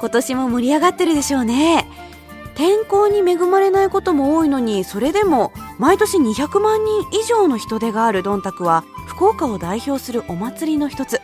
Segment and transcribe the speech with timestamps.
[0.00, 1.88] 今年も盛り上がってるでしょうね。
[2.54, 11.20] 天候に恵まれないことも多いのにそれでも毎年200万人以上の人出があるどんたくは福岡を代表するお祭りの一つ。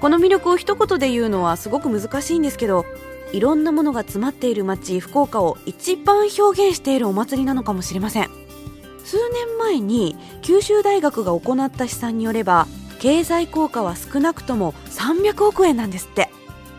[0.00, 2.86] この魅力を一言で言うのはすごく難しいんですけど
[3.32, 8.30] いろんなものが詰まっている街福岡を一番表現しているお祭りなのかもしれません。
[9.04, 12.66] 数年前に九州大学が行った試算によれば
[12.98, 16.28] 経済効果は少なくとも300億円なんですって。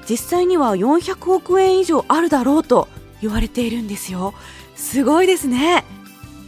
[0.09, 2.87] 実際には400億円以上あるだろうと
[3.21, 4.33] 言われているんですよ。
[4.75, 5.85] すごいですね。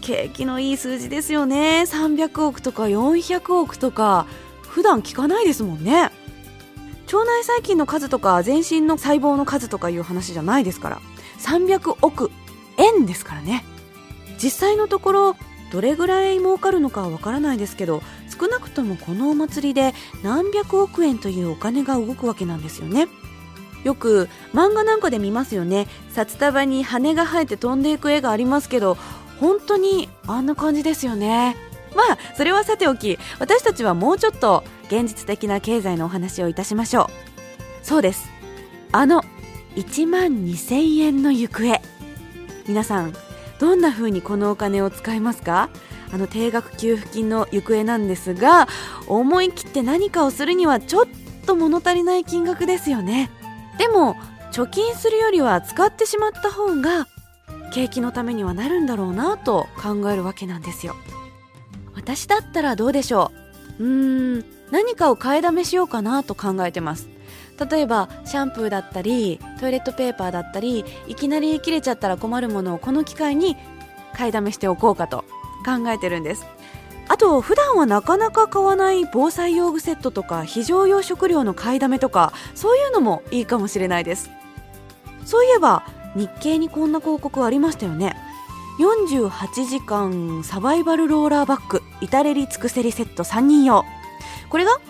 [0.01, 1.83] 景気のいい数字ですよね。
[1.87, 4.25] 300億とか400億とか。
[4.61, 6.11] 普段聞かないですもんね。
[7.05, 11.01] 腸内細菌の数とか全身の細胞の数とかいう話じゃないですから。
[11.39, 12.31] 300億
[12.77, 13.63] 円ですからね。
[14.41, 15.35] 実際のところ
[15.71, 23.07] どれぐらい儲かるのかはわからないですけど少なくともこのお祭りで何百億円というお金が動くわけなんですよね。
[23.83, 25.87] よく漫画なんかで見ますよね。
[26.13, 28.97] 札束に羽が生えて飛んでいく絵がありますけど
[29.39, 31.55] 本当にあんな感じですよね。
[31.95, 37.85] まあそれはさておき私たちはもうちょっと現実的な経済のお話をいたしましょう。
[37.85, 38.29] そうです。
[38.91, 39.23] あの
[39.75, 41.81] 1万2000円の行方。
[42.67, 43.13] 皆さん
[43.59, 45.69] どんな風にこのお金を使いますか？
[46.11, 48.67] あの定額給付金の行方なんですが
[49.07, 51.05] 思い切って何かをするにはちょっ
[51.47, 53.31] と物足りない金額ですよね。
[53.77, 54.15] でも
[54.51, 57.07] 貯金するよりは使ってしまった方が
[57.73, 60.95] 景気のためにはなるんだろうなと考えるわけなんですよ。
[61.95, 63.31] 私だったらどうでしょ
[63.79, 63.83] う？
[63.83, 67.09] うーん何かを買いだめしようかなと考えてます。
[67.69, 73.55] 例えばシャンプーだったりトイレットペーパーだったりいきなり切れちゃったら困るものをこの機会に
[74.15, 75.23] 買いだめしておこうかと
[75.65, 76.45] 考えてるんです。
[77.23, 84.29] と普段はなかなか買わない防災用具セットとか非常用食料の買いだめとかそういうのもいいかもしれないです。
[85.23, 85.85] そういえば
[86.15, 88.17] 日経にこんな広告ありましたよね。
[88.77, 93.85] 48時間サバイバルローラーバッグ至れり尽くせりセット3人用。
[94.49, 94.81] これが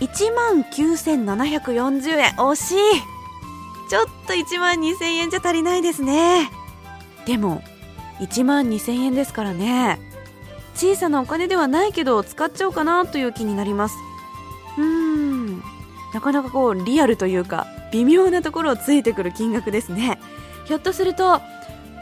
[0.00, 2.34] 1万9740円。
[2.36, 2.76] 惜しい。
[3.88, 6.50] ちょっと1万2000円じゃ足りないですね。
[7.24, 7.62] でも
[8.20, 10.11] 1万2000円ですからね。
[10.74, 13.96] 小さなお金ではないけど使っちゃおうかなという気になります。
[14.78, 15.62] うーん。
[16.12, 20.18] なかなかこうリアルというか微妙なところをついてくる金額ですね。
[20.66, 21.40] ひょっとすると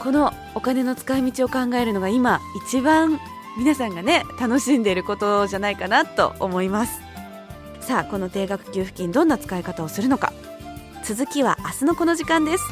[0.01, 3.21] このお金の使い道を考えるのが今一番
[3.59, 7.01] 皆さんがね楽しんでいることじゃないかなと思います。
[7.81, 10.33] さあこの定額給付金どんな使い方をするのか。
[11.05, 12.65] 続きは明日のこの時間です。